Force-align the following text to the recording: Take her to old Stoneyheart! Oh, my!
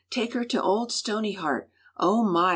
Take 0.09 0.33
her 0.33 0.43
to 0.45 0.59
old 0.59 0.89
Stoneyheart! 0.89 1.69
Oh, 1.95 2.23
my! 2.23 2.49